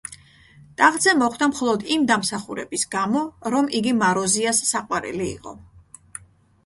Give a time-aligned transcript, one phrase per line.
[0.79, 3.23] ტახტზე მოხვდა მხოლოდ იმ დამსახურების გამო,
[3.57, 5.55] რომ იგი მაროზიას საყვარელი იყო.